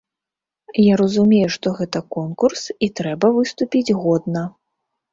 [0.83, 4.43] Я разумею, што гэта конкурс, і трэба выступіць годна.